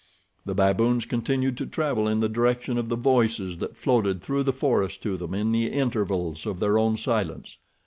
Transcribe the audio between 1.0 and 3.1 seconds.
continued to travel in the direction of the